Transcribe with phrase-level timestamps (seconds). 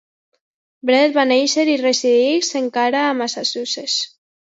[0.89, 3.99] Brett va néixer i resideix encara a Massachusetts.